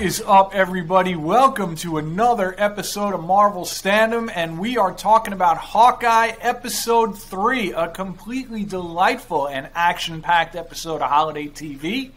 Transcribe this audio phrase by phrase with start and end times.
[0.00, 1.14] What is up, everybody?
[1.14, 7.74] Welcome to another episode of Marvel Standom, and we are talking about Hawkeye Episode 3,
[7.74, 12.12] a completely delightful and action packed episode of holiday TV.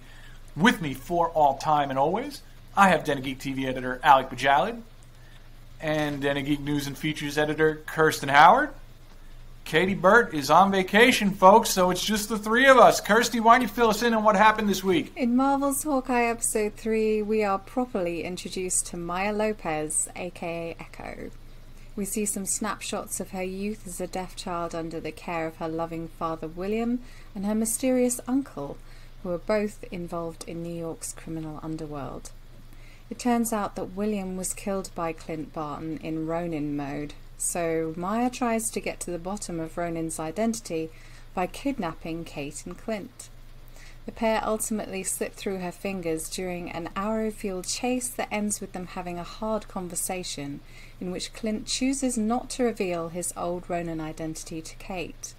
[0.55, 2.41] With me for all time and always,
[2.73, 4.81] I have Geek TV editor Alec Bojalad
[5.81, 8.69] and Geek News and Features editor Kirsten Howard.
[9.65, 12.99] Kayti Burt is on vacation, folks, so it's just the three of us.
[13.01, 15.11] Kirsty, why don't you fill us in on what happened this week?
[15.15, 21.31] In Marvel's Hawkeye episode 3, we are properly introduced to Maya Lopez, aka Echo.
[21.95, 25.57] We see some snapshots of her youth as a deaf child under the care of
[25.57, 26.99] her loving father William
[27.33, 28.77] and her mysterious uncle,
[29.23, 32.31] who are both involved in New York's criminal underworld.
[33.09, 38.29] It turns out that William was killed by Clint Barton in Ronin mode, so Maya
[38.29, 40.89] tries to get to the bottom of Ronin's identity
[41.33, 43.29] by kidnapping Kate and Clint.
[44.05, 48.73] The pair ultimately slip through her fingers during an arrow fueled chase that ends with
[48.73, 50.59] them having a hard conversation
[50.99, 55.33] in which Clint chooses not to reveal his old Ronin identity to Kate.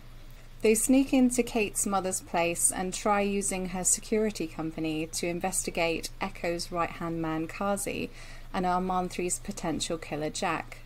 [0.63, 6.73] They sneak into Kate's mother's place and try using her security company to investigate Echo's
[6.73, 8.11] right hand man Kazi
[8.53, 10.79] and Armand 3's potential killer Jack.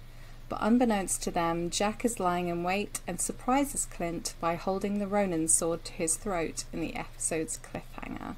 [0.49, 5.07] But unbeknownst to them, Jack is lying in wait and surprises Clint by holding the
[5.07, 8.35] Ronin sword to his throat in the episode's cliffhanger.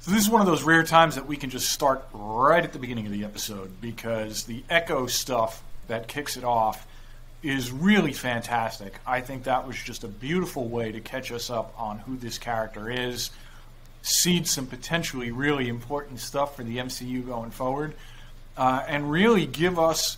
[0.00, 2.72] So this is one of those rare times that we can just start right at
[2.72, 6.86] the beginning of the episode because the Echo stuff that kicks it off
[7.42, 8.98] is really fantastic.
[9.06, 12.38] I think that was just a beautiful way to catch us up on who this
[12.38, 13.30] character is,
[14.02, 17.94] seed some potentially really important stuff for the MCU going forward,
[18.56, 20.16] uh, and really give us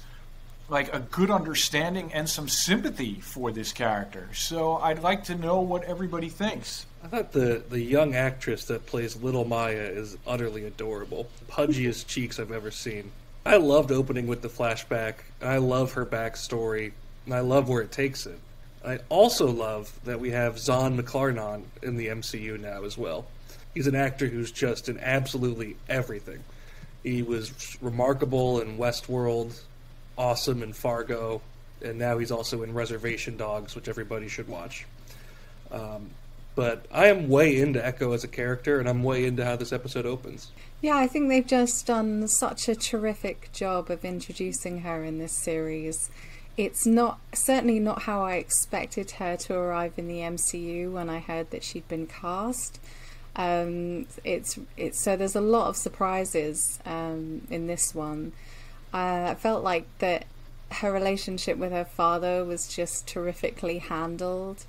[0.69, 4.29] like a good understanding and some sympathy for this character.
[4.33, 6.86] So I'd like to know what everybody thinks.
[7.02, 11.29] I thought the, the young actress that plays Little Maya is utterly adorable.
[11.48, 13.13] Pudgiest cheeks I've ever seen.
[13.45, 15.17] I loved opening with the flashback.
[15.42, 16.92] I love her backstory,
[17.27, 18.39] and I love where it takes it.
[18.83, 23.27] I also love that we have Zahn McClarnon in the MCU now as well.
[23.74, 26.42] He's an actor who's just in absolutely everything.
[27.03, 29.61] He was remarkable in Westworld,
[30.17, 31.41] awesome in Fargo,
[31.83, 34.86] and now he's also in Reservation Dogs, which everybody should watch.
[35.70, 36.11] Um,
[36.55, 39.73] but I am way into Echo as a character, and I'm way into how this
[39.73, 40.53] episode opens.
[40.80, 45.33] Yeah, I think they've just done such a terrific job of introducing her in this
[45.33, 46.11] series.
[46.57, 51.19] It's not certainly not how I expected her to arrive in the MCU when I
[51.19, 52.79] heard that she'd been cast.
[53.35, 58.33] Um, it's it's so there's a lot of surprises um, in this one.
[58.94, 60.27] Uh, I felt like that
[60.70, 64.64] her relationship with her father was just terrifically handled,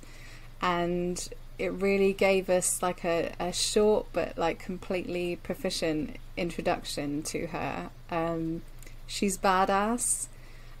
[0.60, 1.28] and
[1.58, 7.90] it really gave us like a, a short but like completely proficient introduction to her.
[8.10, 8.62] Um,
[9.06, 10.26] she's badass.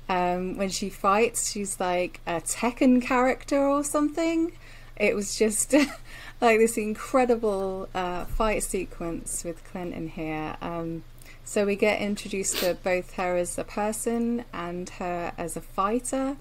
[0.08, 4.52] Um, when she fights, she's like a Tekken character or something.
[4.96, 5.72] It was just
[6.40, 10.56] like this incredible uh, fight sequence with Clinton here.
[10.60, 11.04] Um,
[11.46, 16.36] so we get introduced to both her as a person and her as a fighter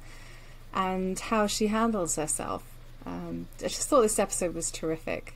[0.73, 2.63] and how she handles herself.
[3.05, 5.35] Um, I just thought this episode was terrific.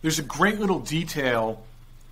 [0.00, 1.62] There's a great little detail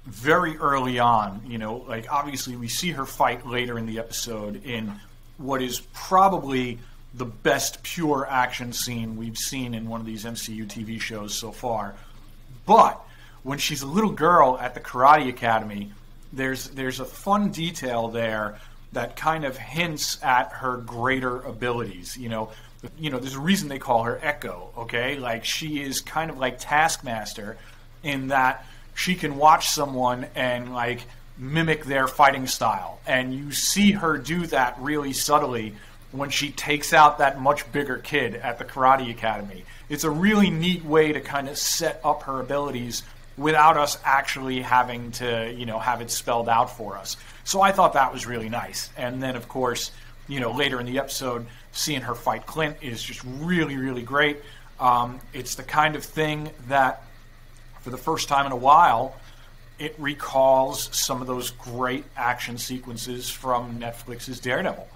[0.04, 1.40] very early on.
[1.46, 4.92] You know, like obviously we see her fight later in the episode in
[5.38, 6.78] what is probably
[7.14, 11.50] the best pure action scene we've seen in one of these MCU TV shows so
[11.50, 11.94] far.
[12.66, 13.00] But
[13.42, 15.92] when she's a little girl at the Karate Academy,
[16.32, 18.58] there's there's a fun detail there
[18.92, 22.16] that kind of hints at her greater abilities.
[22.16, 22.50] You know,
[22.98, 24.70] you know, there's a reason they call her Echo.
[24.78, 27.56] Okay, like she is kind of like Taskmaster
[28.02, 28.64] in that
[28.94, 31.00] she can watch someone and like
[31.36, 35.74] mimic their fighting style, and you see her do that really subtly
[36.12, 39.64] when she takes out that much bigger kid at the Karate Academy.
[39.88, 43.02] It's a really neat way to kind of set up her abilities
[43.36, 47.16] without us actually having to, you know, have it spelled out for us.
[47.44, 48.90] So I thought that was really nice.
[48.96, 49.90] And then, of course,
[50.28, 54.38] you know, later in the episode, seeing her fight Clint is just really, really great.
[54.78, 57.02] Um, it's the kind of thing that,
[57.80, 59.16] for the first time in a while,
[59.78, 64.86] it recalls some of those great action sequences from Netflix's Daredevil.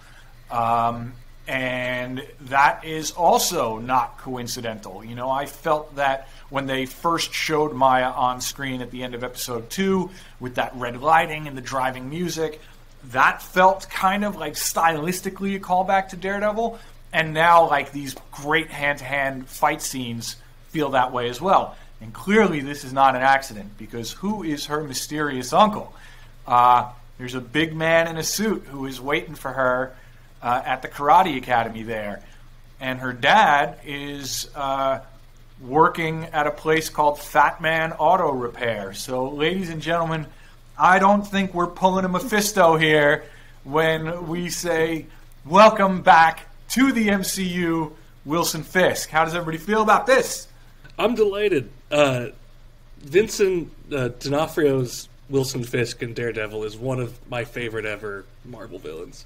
[0.50, 1.14] Um,
[1.46, 5.04] and that is also not coincidental.
[5.04, 9.14] You know, I felt that when they first showed Maya on screen at the end
[9.14, 10.10] of episode two
[10.40, 12.60] with that red lighting and the driving music,
[13.10, 16.78] that felt kind of like stylistically a callback to Daredevil.
[17.12, 20.36] And now, like these great hand to hand fight scenes
[20.70, 21.76] feel that way as well.
[22.00, 25.94] And clearly, this is not an accident because who is her mysterious uncle?
[26.46, 29.94] Uh, there's a big man in a suit who is waiting for her
[30.42, 32.22] uh, at the karate academy there,
[32.80, 34.98] and her dad is uh,
[35.60, 38.92] working at a place called Fat Man Auto Repair.
[38.92, 40.26] So, ladies and gentlemen,
[40.78, 43.24] I don't think we're pulling a Mephisto here
[43.62, 45.06] when we say
[45.44, 47.92] welcome back to the MCU,
[48.24, 49.10] Wilson Fisk.
[49.10, 50.48] How does everybody feel about this?
[50.98, 51.70] I'm delighted.
[51.90, 52.28] Uh,
[52.98, 59.24] Vincent uh, D'Onofrio's Wilson Fisk in Daredevil is one of my favorite ever Marvel villains.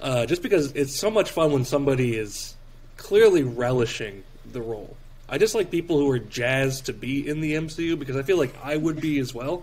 [0.00, 2.56] Uh, just because it's so much fun when somebody is
[2.96, 4.96] clearly relishing the role.
[5.30, 8.36] I just like people who are jazzed to be in the MCU because I feel
[8.36, 9.62] like I would be as well.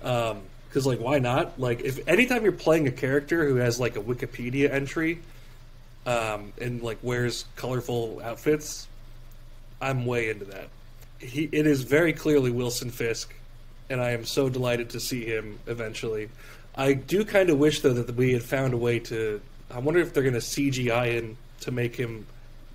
[0.00, 1.58] Because um, like, why not?
[1.58, 5.18] Like, if anytime you're playing a character who has like a Wikipedia entry,
[6.06, 8.86] um, and like wears colorful outfits,
[9.80, 10.68] I'm way into that.
[11.18, 13.34] He, it is very clearly Wilson Fisk,
[13.90, 16.28] and I am so delighted to see him eventually.
[16.76, 19.40] I do kind of wish though that we had found a way to.
[19.68, 22.26] I wonder if they're going to CGI in to make him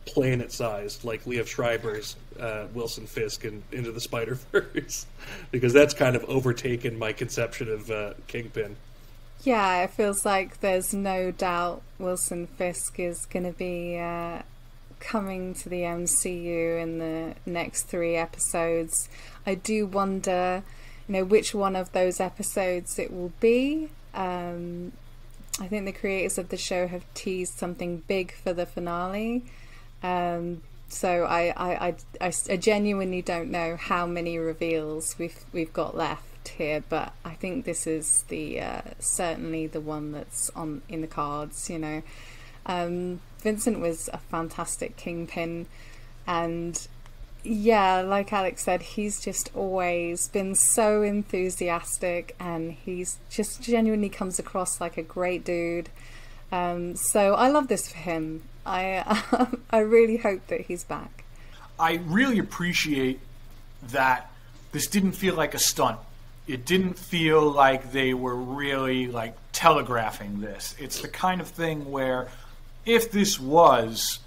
[0.05, 5.05] planet sized, like Liev Schreiber's uh, Wilson Fisk in Into the Spider Verse,
[5.51, 8.75] because that's kind of overtaken my conception of uh, Kingpin.
[9.43, 14.43] Yeah, it feels like there's no doubt Wilson Fisk is going to be uh,
[14.99, 19.09] coming to the MCU in the next three episodes.
[19.45, 20.63] I do wonder,
[21.07, 23.89] you know, which one of those episodes it will be.
[24.13, 24.91] Um,
[25.59, 29.43] I think the creators of the show have teased something big for the finale.
[30.03, 35.95] Um, so I, I, I, I, genuinely don't know how many reveals we've we've got
[35.95, 41.01] left here, but I think this is the uh, certainly the one that's on in
[41.01, 41.69] the cards.
[41.69, 42.03] You know,
[42.65, 45.67] um, Vincent was a fantastic kingpin,
[46.27, 46.87] and
[47.43, 54.39] yeah, like Alex said, he's just always been so enthusiastic, and he's just genuinely comes
[54.39, 55.89] across like a great dude.
[56.51, 58.43] Um, so I love this for him.
[58.65, 61.23] I um, I really hope that he's back.
[61.79, 63.19] I really appreciate
[63.89, 64.31] that
[64.71, 65.99] this didn't feel like a stunt.
[66.47, 70.75] It didn't feel like they were really like telegraphing this.
[70.79, 72.29] It's the kind of thing where
[72.85, 74.19] if this was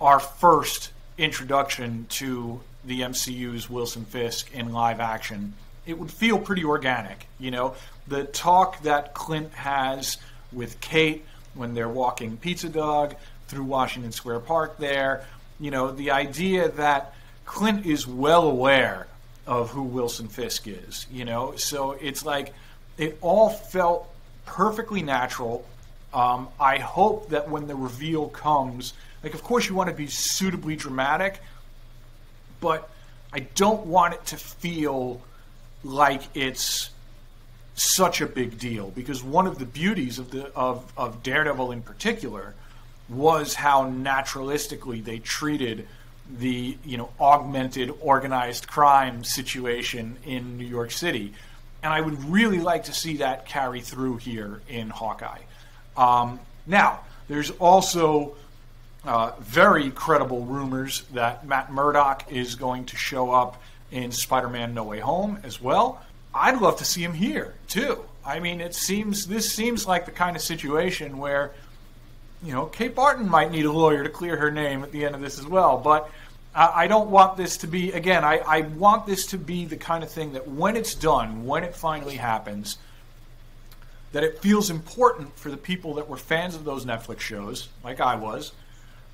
[0.00, 5.54] our first introduction to the MCU's Wilson Fisk in live action,
[5.86, 7.26] it would feel pretty organic.
[7.38, 7.74] You know,
[8.06, 10.16] the talk that Clint has
[10.52, 13.14] with Kate when they're walking Pizza Dog,
[13.50, 15.26] through Washington Square Park there.
[15.58, 17.14] You know, the idea that
[17.44, 19.08] Clint is well aware
[19.46, 22.54] of who Wilson Fisk is, you know, so it's like
[22.96, 24.08] it all felt
[24.46, 25.66] perfectly natural.
[26.14, 30.06] Um, I hope that when the reveal comes, like, of course, you want to be
[30.06, 31.40] suitably dramatic,
[32.60, 32.88] but
[33.32, 35.20] I don't want it to feel
[35.82, 36.90] like it's
[37.74, 41.80] such a big deal because one of the beauties of the of, of Daredevil in
[41.80, 42.54] particular
[43.10, 45.86] was how naturalistically they treated
[46.38, 51.32] the you know augmented organized crime situation in New York City,
[51.82, 55.40] and I would really like to see that carry through here in Hawkeye.
[55.96, 58.36] Um, now, there's also
[59.04, 64.84] uh, very credible rumors that Matt Murdock is going to show up in Spider-Man: No
[64.84, 66.00] Way Home as well.
[66.32, 68.04] I'd love to see him here too.
[68.24, 71.52] I mean, it seems this seems like the kind of situation where
[72.42, 75.14] you know, Kate Barton might need a lawyer to clear her name at the end
[75.14, 75.78] of this as well.
[75.78, 76.10] But
[76.54, 79.76] I, I don't want this to be, again, I, I want this to be the
[79.76, 82.78] kind of thing that when it's done, when it finally happens,
[84.12, 88.00] that it feels important for the people that were fans of those Netflix shows, like
[88.00, 88.52] I was,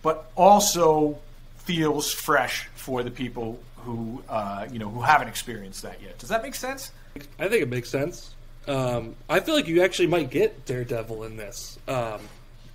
[0.02, 1.18] but also
[1.59, 6.18] feels fresh for the people who uh, you know who haven't experienced that yet.
[6.18, 6.92] Does that make sense?
[7.38, 8.35] I think it makes sense.
[8.66, 11.78] Um, I feel like you actually might get Daredevil in this.
[11.87, 12.21] Um,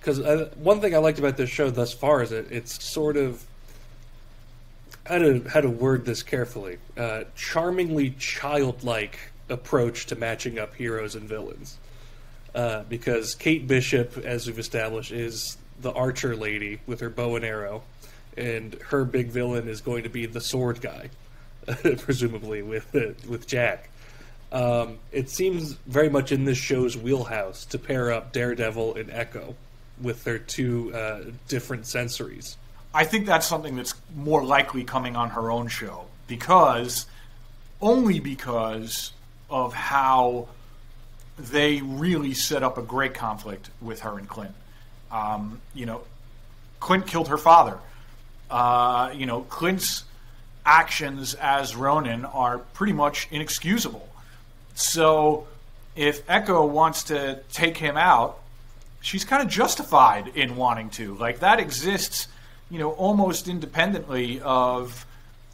[0.02, 3.16] because uh, one thing I liked about this show thus far is it it's sort
[3.16, 3.44] of
[5.06, 9.18] how to how to word this carefully, uh, charmingly childlike
[9.48, 11.78] approach to matching up heroes and villains.
[12.52, 17.44] Uh, because Kate Bishop, as we've established, is the archer lady with her bow and
[17.44, 17.82] arrow,
[18.36, 21.10] and her big villain is going to be the sword guy,
[21.98, 23.88] presumably with uh, with Jack.
[24.50, 29.54] Um, it seems very much in this show's wheelhouse to pair up Daredevil and Echo
[30.02, 32.56] with their two uh, different sensories.
[32.94, 37.06] I think that's something that's more likely coming on her own show because
[37.80, 39.12] only because
[39.48, 40.48] of how
[41.38, 44.54] they really set up a great conflict with her and Clint.
[45.10, 46.02] Um, you know,
[46.80, 47.78] Clint killed her father.
[48.50, 50.04] Uh, you know, Clint's
[50.64, 54.08] actions as Ronin are pretty much inexcusable.
[54.74, 55.46] So
[55.96, 58.41] if Echo wants to take him out,
[59.02, 61.14] she's kind of justified in wanting to.
[61.16, 62.28] Like that exists,
[62.70, 65.04] you know, almost independently of,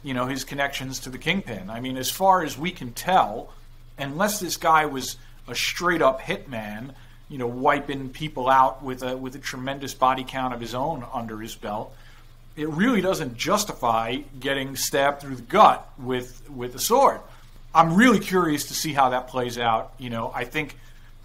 [0.03, 1.69] you know, his connections to the Kingpin.
[1.69, 3.51] I mean, as far as we can tell,
[3.97, 6.93] unless this guy was a straight up hitman,
[7.27, 11.05] you know, wiping people out with a with a tremendous body count of his own
[11.13, 11.93] under his belt,
[12.55, 17.19] it really doesn't justify getting stabbed through the gut with with a sword.
[17.73, 19.93] I'm really curious to see how that plays out.
[19.99, 20.75] You know, I think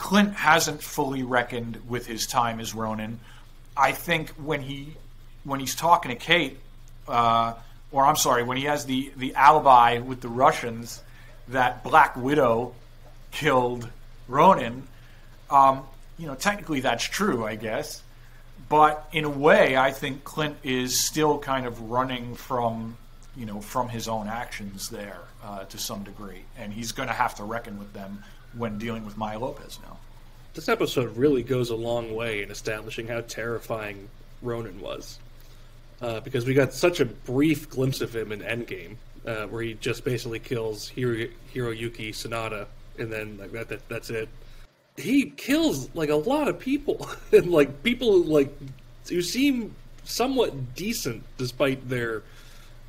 [0.04, 3.20] Clint hasn't fully reckoned with his time as Ronin.
[3.74, 4.96] I think when he
[5.44, 6.58] when he's talking to Kate,
[7.08, 7.54] uh,
[7.90, 11.02] or I'm sorry, when he has the the alibi with the Russians
[11.48, 12.74] that Black Widow
[13.30, 13.88] killed
[14.28, 14.82] Ronin,
[15.48, 15.84] um,
[16.18, 18.02] you know, technically that's true, I guess.
[18.68, 22.98] But in a way, I think Clint is still kind of running from,
[23.34, 27.14] you know, from his own actions there uh, to some degree, and he's going to
[27.14, 28.22] have to reckon with them
[28.56, 29.98] when dealing with Maya Lopez now.
[30.54, 34.08] This episode really goes a long way in establishing how terrifying
[34.42, 35.18] Ronin was,
[36.00, 38.96] uh, because we got such a brief glimpse of him in Endgame,
[39.26, 42.66] uh, where he just basically kills Hiro- Hiroyuki Sanada,
[42.98, 44.28] and then like that, that that's it
[44.96, 48.54] he kills like a lot of people and like people who like
[49.08, 52.22] who seem somewhat decent despite their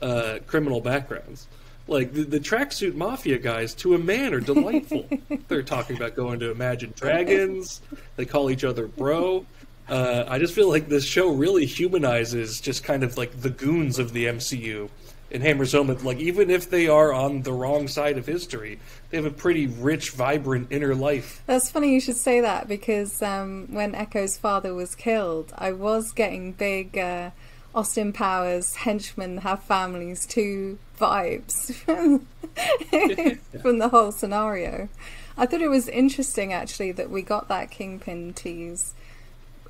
[0.02, 1.48] uh, criminal backgrounds.
[1.88, 5.08] Like the, the tracksuit mafia guys, to a man, are delightful.
[5.48, 7.82] They're talking about going to Imagine Dragons.
[8.16, 9.46] They call each other bro.
[9.88, 14.00] Uh, I just feel like this show really humanizes just kind of like the goons
[14.00, 14.90] of the MCU
[15.30, 18.80] in hammers home that like even if they are on the wrong side of history,
[19.10, 21.44] they have a pretty rich, vibrant inner life.
[21.46, 26.12] That's funny you should say that because um, when Echo's father was killed, I was
[26.12, 27.32] getting big uh,
[27.76, 31.74] Austin Powers henchmen have families two vibes
[33.62, 34.90] from the whole scenario.
[35.38, 38.94] I thought it was interesting actually that we got that Kingpin tease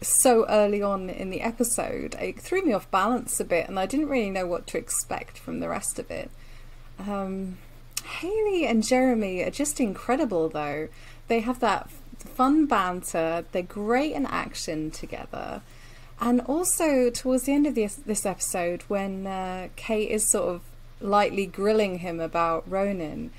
[0.01, 2.15] so early on in the episode.
[2.19, 5.37] It threw me off balance a bit, and I didn't really know what to expect
[5.37, 6.29] from the rest of it.
[6.99, 7.57] Um,
[8.03, 10.89] Haley and Jeremy are just incredible, though.
[11.27, 15.61] They have that fun banter, they're great in action together.
[16.19, 20.61] And also, towards the end of this, this episode, when uh, Kate is sort of
[21.05, 23.31] lightly grilling him about Ronin,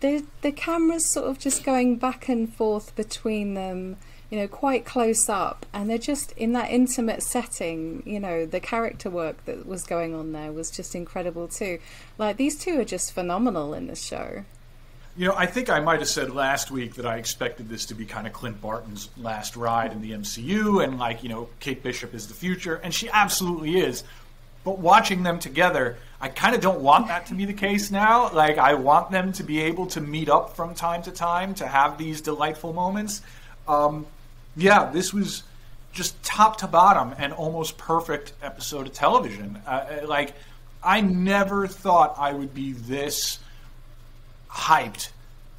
[0.00, 3.96] the, the camera's sort of just going back and forth between them
[4.32, 8.02] you know, quite close up, and they're just in that intimate setting.
[8.06, 11.80] You know, the character work that was going on there was just incredible too.
[12.16, 14.46] Like these two are just phenomenal in this show.
[15.18, 17.94] You know, I think I might have said last week that I expected this to
[17.94, 21.82] be kind of Clint Barton's last ride in the MCU, and like, you know, Kate
[21.82, 24.02] Bishop is the future, and she absolutely is.
[24.64, 28.32] But watching them together, I kind of don't want that to be the case now.
[28.32, 31.66] Like, I want them to be able to meet up from time to time to
[31.66, 33.22] have these delightful moments.
[33.66, 34.06] Um,
[34.56, 35.42] yeah, this was
[35.92, 39.60] just top to bottom an almost perfect episode of television.
[39.66, 40.34] Uh, uh, like,
[40.82, 43.38] I never thought I would be this
[44.48, 45.10] hyped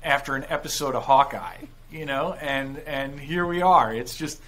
[0.04, 3.94] after an episode of Hawkeye, you know, and and here we are.
[3.94, 4.42] It's just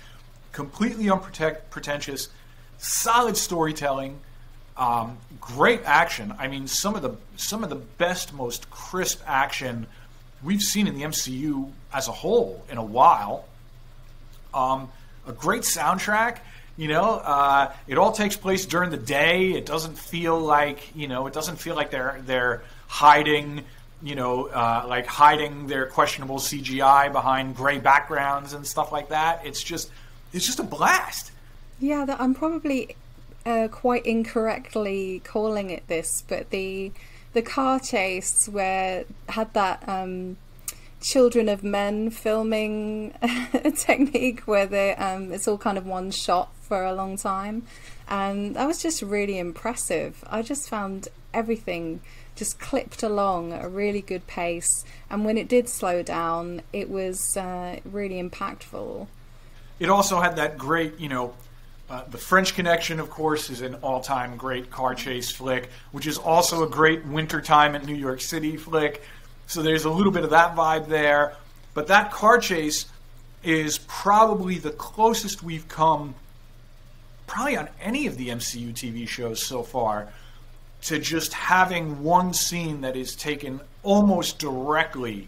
[0.51, 2.29] completely unpretentious,
[2.77, 4.19] solid storytelling,
[4.77, 6.34] um, great action.
[6.38, 9.88] I mean, some of the some of the best, most crisp action
[10.44, 13.46] we've seen in the MCU as a whole in a while.
[14.53, 14.89] Um,
[15.27, 16.39] a great soundtrack.
[16.77, 19.53] You know, uh, it all takes place during the day.
[19.53, 23.63] It doesn't feel like you know, it doesn't feel like they're they're hiding.
[24.03, 29.46] You know, uh, like hiding their questionable CGI behind gray backgrounds and stuff like that.
[29.46, 29.89] It's just,
[30.34, 31.32] it's just a blast.
[31.79, 32.96] Yeah, I'm probably
[33.46, 36.92] uh, quite incorrectly calling it this, but the
[37.34, 40.38] the car chase where had that um,
[41.02, 43.14] Children of Men filming
[43.78, 47.68] technique where they um, it's all kind of one shot for a long time,
[48.08, 50.24] and that was just really impressive.
[50.28, 52.02] I just found everything
[52.36, 56.90] just clipped along at a really good pace, and when it did slow down, it
[56.90, 59.08] was uh, really impactful.
[59.80, 61.36] It also had that great, you know,
[61.89, 66.18] uh, the French Connection, of course, is an all-time great car chase flick, which is
[66.18, 69.04] also a great wintertime in New York City flick.
[69.46, 71.36] So there's a little bit of that vibe there.
[71.75, 72.88] But that car chase
[73.44, 76.15] is probably the closest we've come,
[77.27, 80.08] probably on any of the MCU TV shows so far,
[80.84, 85.27] to just having one scene that is taken almost directly,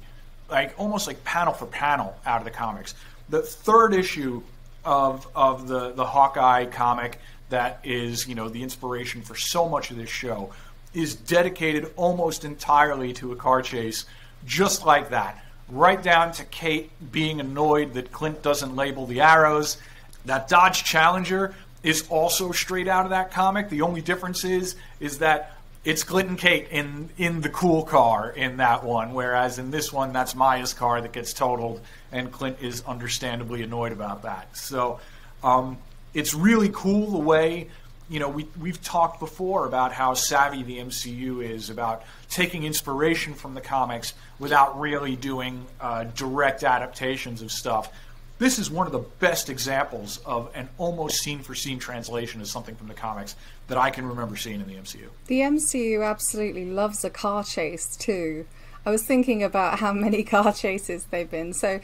[0.49, 2.95] like almost like panel for panel out of the comics.
[3.29, 4.41] The third issue
[4.87, 9.91] of of the the Hawkeye comic that is you know the inspiration for so much
[9.91, 10.51] of this show
[10.93, 14.05] is dedicated almost entirely to a car chase
[14.45, 15.43] just like that.
[15.69, 19.77] right down to Kate being annoyed that Clint doesn't label the arrows.
[20.23, 21.53] That Dodge Challenger
[21.83, 23.69] is also straight out of that comic.
[23.69, 25.56] The only difference is is that
[25.87, 29.93] it's Clint and Kate in in the cool car in that one, whereas in this
[29.93, 31.79] one that's Maya's car that gets totaled,
[32.11, 34.57] and Clint is understandably annoyed about that.
[34.57, 34.99] So
[35.45, 35.77] um,
[36.13, 37.69] it's really cool the way
[38.09, 43.33] you know we we've talked before about how savvy the MCU is about taking inspiration
[43.33, 47.93] from the comics without really doing uh, direct adaptations of stuff.
[48.39, 52.47] This is one of the best examples of an almost scene for scene translation of
[52.47, 53.35] something from the comics
[53.67, 55.07] that I can remember seeing in the MCU.
[55.25, 58.45] The MCU absolutely loves a car chase too.
[58.85, 61.53] I was thinking about how many car chases they've been.
[61.53, 61.79] So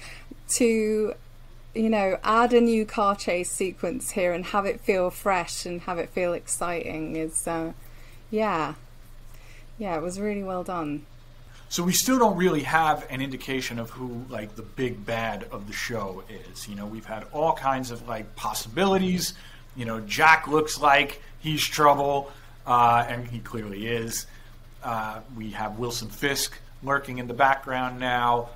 [0.56, 1.16] to
[1.76, 5.82] you know, add a new car chase sequence here and have it feel fresh and
[5.82, 7.74] have it feel exciting is uh,
[8.30, 8.76] yeah.
[9.80, 11.06] Yeah, it was really well done.
[11.74, 15.66] So we still don't really have an indication of who like the big bad of
[15.66, 16.68] the show is.
[16.68, 19.34] You know, we've had all kinds of like possibilities.
[19.76, 22.32] You know, Jack looks like he's trouble,
[22.68, 24.28] uh, and he clearly is.
[24.84, 28.50] Uh, we have Wilson Fisk lurking in the background now.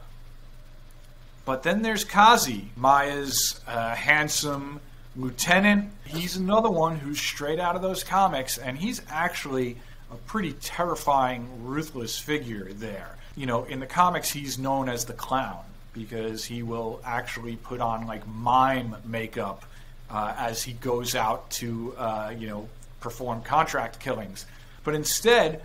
[1.44, 4.80] But then there's Kazi, Maya's uh, handsome
[5.16, 5.90] lieutenant.
[6.06, 9.78] He's another one who's straight out of those comics, and he's actually
[10.12, 13.18] a pretty terrifying, ruthless figure there.
[13.36, 17.82] You know, in the comics, he's known as the clown because he will actually put
[17.82, 19.64] on like mime makeup
[20.10, 22.68] uh, as he goes out to, uh, you know,
[23.00, 24.46] perform contract killings.
[24.84, 25.62] But instead,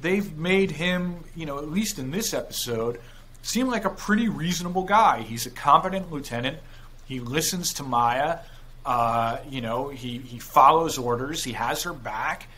[0.00, 3.00] they've made him, you know, at least in this episode,
[3.42, 5.22] seem like a pretty reasonable guy.
[5.22, 6.58] He's a competent lieutenant.
[7.06, 8.38] He listens to Maya.
[8.84, 11.44] Uh, you know, he, he follows orders.
[11.44, 12.48] He has her back.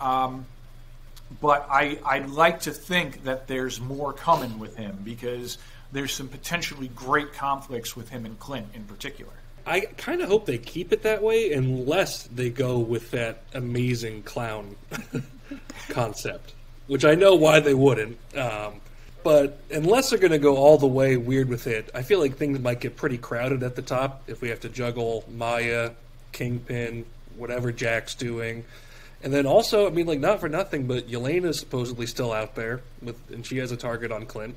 [0.00, 0.46] Um,
[1.40, 5.58] but I, I'd like to think that there's more coming with him because
[5.92, 9.32] there's some potentially great conflicts with him and Clint in particular.
[9.66, 14.22] I kind of hope they keep it that way unless they go with that amazing
[14.22, 14.76] clown
[15.90, 16.54] concept,
[16.86, 18.18] which I know why they wouldn't.
[18.34, 18.80] Um,
[19.22, 22.36] but unless they're going to go all the way weird with it, I feel like
[22.36, 25.90] things might get pretty crowded at the top if we have to juggle Maya,
[26.32, 27.04] Kingpin,
[27.36, 28.64] whatever Jack's doing.
[29.22, 32.80] And then also, I mean, like not for nothing, but Yelena's supposedly still out there
[33.02, 34.56] with, and she has a target on Clint.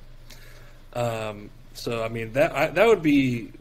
[0.94, 3.52] Um, so I mean that I, that would be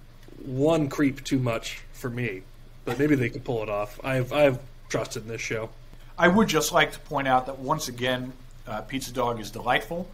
[0.44, 2.42] one creep too much for me,
[2.84, 4.00] but maybe they could pull it off.
[4.04, 4.58] I've I've
[4.88, 5.70] trusted in this show.
[6.18, 8.32] I would just like to point out that once again,
[8.66, 10.06] uh, Pizza Dog is delightful.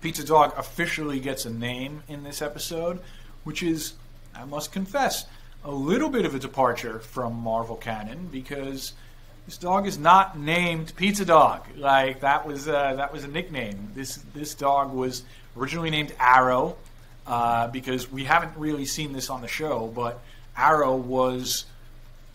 [0.00, 3.00] Pizza Dog officially gets a name in this episode,
[3.42, 3.94] which is,
[4.32, 5.26] I must confess,
[5.64, 8.92] a little bit of a departure from Marvel canon because
[9.48, 11.62] this dog is not named Pizza Dog.
[11.74, 13.92] Like that was uh, that was a nickname.
[13.94, 15.22] This this dog was
[15.56, 16.76] originally named Arrow
[17.26, 20.20] uh, because we haven't really seen this on the show, but
[20.54, 21.64] Arrow was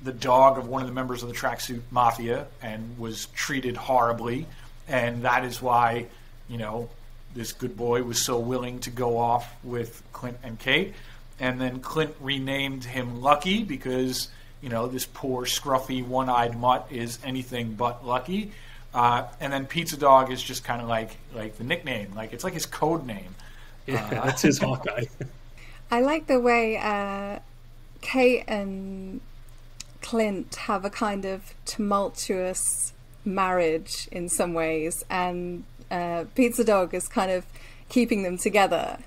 [0.01, 4.47] the dog of one of the members of the tracksuit mafia and was treated horribly,
[4.87, 6.07] and that is why
[6.47, 6.89] you know
[7.35, 10.95] this good boy was so willing to go off with Clint and Kate.
[11.39, 14.29] And then Clint renamed him Lucky because
[14.63, 18.51] you know, this poor, scruffy, one eyed mutt is anything but lucky.
[18.93, 22.45] Uh, and then Pizza Dog is just kind of like like the nickname, like it's
[22.45, 23.35] like his code name.
[23.85, 25.05] Yeah, uh, that's his Hawkeye.
[25.91, 27.39] I like the way uh,
[28.01, 29.19] Kate and
[30.01, 32.93] Clint have a kind of tumultuous
[33.25, 37.45] marriage in some ways, and uh, Pizza Dog is kind of
[37.89, 38.99] keeping them together.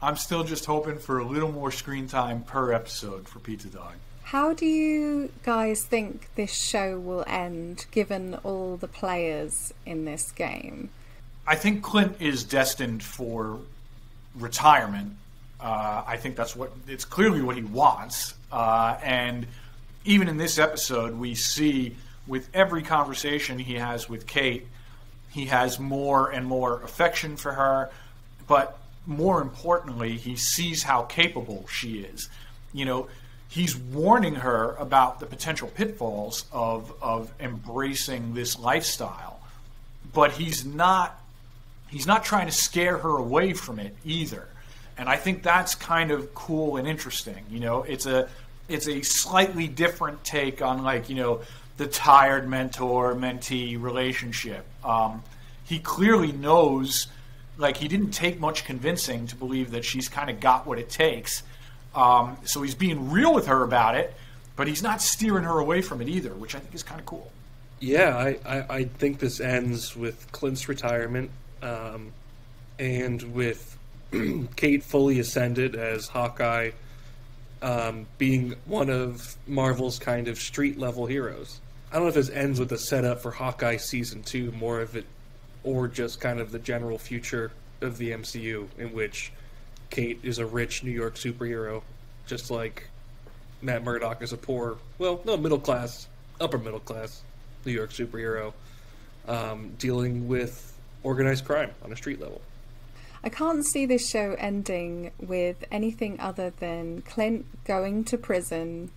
[0.00, 3.94] I'm still just hoping for a little more screen time per episode for Pizza Dog.
[4.32, 10.32] How do you guys think this show will end given all the players in this
[10.32, 10.88] game?
[11.46, 13.58] I think Clint is destined for
[14.34, 15.16] retirement.
[15.60, 18.32] Uh, I think that's what it's clearly what he wants.
[18.50, 19.46] Uh, and
[20.06, 21.94] even in this episode, we see
[22.26, 24.66] with every conversation he has with Kate,
[25.28, 27.90] he has more and more affection for her.
[28.46, 32.30] But more importantly, he sees how capable she is.
[32.72, 33.08] You know,
[33.52, 39.40] he's warning her about the potential pitfalls of of embracing this lifestyle.
[40.14, 41.20] But he's not
[41.90, 44.48] he's not trying to scare her away from it either.
[44.96, 47.82] And i think that's kind of cool and interesting you know?
[47.82, 48.28] It's a
[48.68, 51.42] it's a slightly different take on like you know
[51.76, 54.64] the tired mentor mentee relationship.
[54.84, 55.22] Um,
[55.64, 57.08] he clearly knows
[57.58, 60.88] like he didn't take much convincing to believe that she's kind of got what it
[60.88, 61.42] takes
[61.94, 64.14] um, so he's being real with her about it,
[64.56, 67.06] but he's not steering her away from it either, which I think is kind of
[67.06, 67.30] cool.
[67.80, 71.30] Yeah, I, I, I think this ends with Clint's retirement
[71.62, 72.12] um,
[72.78, 73.76] and with
[74.56, 76.70] Kate fully ascended as Hawkeye,
[77.60, 81.60] um, being one of Marvel's kind of street level heroes.
[81.90, 84.96] I don't know if this ends with a setup for Hawkeye season two, more of
[84.96, 85.04] it,
[85.62, 89.32] or just kind of the general future of the MCU, in which
[89.92, 91.82] Kate is a rich New York superhero,
[92.26, 92.88] just like
[93.60, 96.08] Matt Murdock is a poor, well, no, middle class,
[96.40, 97.20] upper middle class
[97.66, 98.54] New York superhero,
[99.28, 102.40] um, dealing with organized crime on a street level.
[103.22, 108.90] I can't see this show ending with anything other than Clint going to prison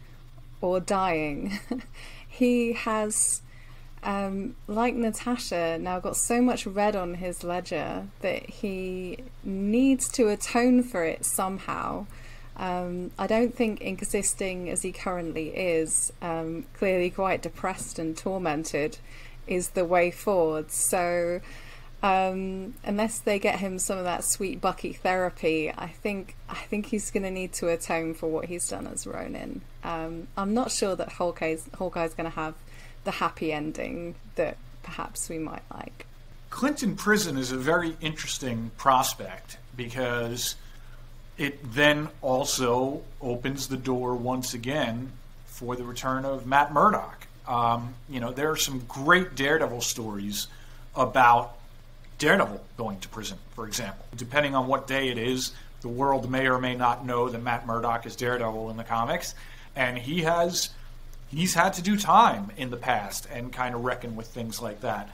[0.62, 1.60] or dying.
[2.28, 3.42] he has,
[4.06, 10.30] um, like Natasha, now got so much red on his ledger that he needs to
[10.30, 12.06] atone for it somehow.
[12.56, 19.00] Um, I don't think existing as he currently is, um, clearly quite depressed and tormented,
[19.48, 20.72] is the way forward.
[20.72, 21.42] So
[22.04, 26.86] um, unless they get him some of that sweet Bucky therapy, I think I think
[26.86, 29.62] he's going to need to atone for what he's done as Ronin.
[29.84, 32.54] Um, I'm not sure that Hawkeye's, Hawkeye's going to have
[33.06, 36.06] the happy ending that perhaps we might like.
[36.50, 40.56] Clinton Prison is a very interesting prospect because
[41.38, 45.12] it then also opens the door once again
[45.46, 47.28] for the return of Matt Murdock.
[47.48, 50.48] Um, you know, there are some great Daredevil stories
[50.96, 51.58] about
[52.18, 54.06] Daredevil going to prison, for example.
[54.16, 57.68] Depending on what day it is, the world may or may not know that Matt
[57.68, 59.36] Murdock is Daredevil in the comics,
[59.76, 60.70] and he has
[61.30, 64.82] he's had to do time in the past and kind of reckon with things like
[64.82, 65.10] that.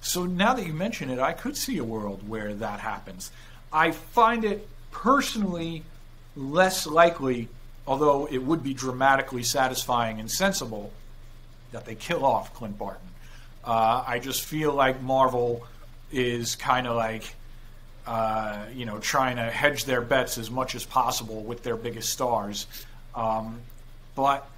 [0.00, 3.30] So now that you mention it, I could see a world where that happens.
[3.72, 5.82] I find it personally
[6.36, 7.48] less likely,
[7.86, 10.92] although it would be dramatically satisfying and sensible,
[11.72, 13.08] that they kill off Clint Barton.
[13.64, 15.66] Uh, I just feel like Marvel
[16.10, 17.34] is kind of like
[18.06, 22.10] uh, you know trying to hedge their bets as much as possible with their biggest
[22.10, 22.66] stars.
[23.14, 23.60] Um,
[24.14, 24.48] but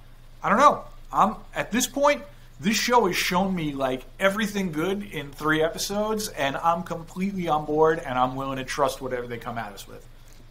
[0.43, 0.83] I don't know.
[1.11, 2.23] I'm at this point.
[2.59, 7.65] This show has shown me like everything good in three episodes, and I'm completely on
[7.65, 10.05] board, and I'm willing to trust whatever they come at us with.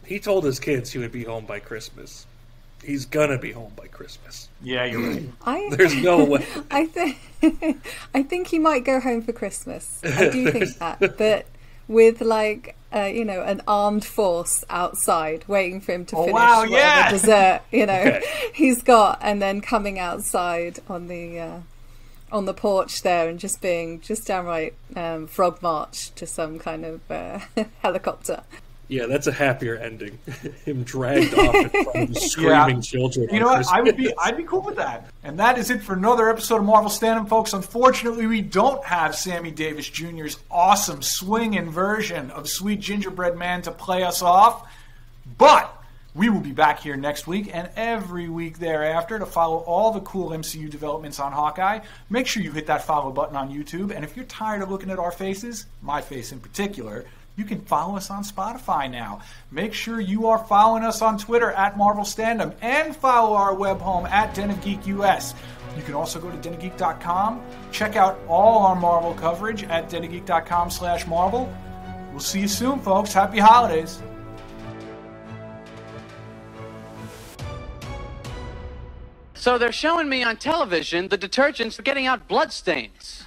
[0.05, 2.25] He told his kids he would be home by Christmas.
[2.83, 4.49] He's gonna be home by Christmas.
[4.61, 5.29] Yeah, you're right.
[5.45, 6.45] I, There's no way.
[6.71, 7.17] I think
[8.13, 10.01] I think he might go home for Christmas.
[10.03, 11.45] I do think that, but
[11.87, 16.33] with like uh, you know an armed force outside waiting for him to Oh, finish
[16.33, 17.09] wow, yeah.
[17.09, 18.23] dessert you know Okay.
[18.53, 21.59] he's got, and then coming outside on the uh,
[22.31, 26.85] on the porch there and just being just downright um, frog march to some kind
[26.85, 27.39] of uh,
[27.81, 28.43] helicopter.
[28.91, 30.19] Yeah, that's a happier ending.
[30.65, 33.29] Him dragged off in front of screaming children.
[33.31, 33.65] You know what?
[33.71, 35.09] I would be I'd be cool with that.
[35.23, 37.53] And that is it for another episode of Marvel Standom, folks.
[37.53, 43.71] Unfortunately, we don't have Sammy Davis Jr.'s awesome swinging version of Sweet Gingerbread Man to
[43.71, 44.69] play us off,
[45.37, 45.73] but
[46.13, 50.01] we will be back here next week and every week thereafter to follow all the
[50.01, 51.79] cool MCU developments on Hawkeye.
[52.09, 53.95] Make sure you hit that follow button on YouTube.
[53.95, 57.61] And if you're tired of looking at our faces, my face in particular, you can
[57.61, 59.21] follow us on Spotify now.
[59.51, 63.79] Make sure you are following us on Twitter at Marvel Standom and follow our web
[63.79, 65.33] home at Den of Geek US.
[65.77, 67.41] You can also go to denofgeek.com,
[67.71, 71.51] check out all our Marvel coverage at denofgeek.com slash Marvel.
[72.11, 73.13] We'll see you soon, folks.
[73.13, 74.01] Happy holidays.
[79.33, 83.23] So they're showing me on television the detergents for getting out bloodstains.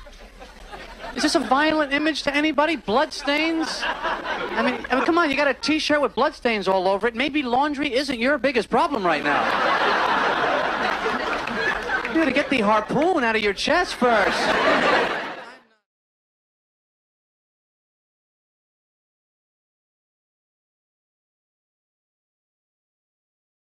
[1.16, 2.76] Is this a violent image to anybody?
[2.76, 3.82] Bloodstains?
[3.84, 7.14] I mean, I mean, come on, you got a t-shirt with bloodstains all over it.
[7.14, 9.42] Maybe laundry isn't your biggest problem right now.
[12.08, 15.23] You gotta get the harpoon out of your chest first.